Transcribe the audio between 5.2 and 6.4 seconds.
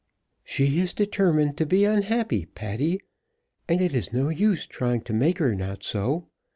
her not so.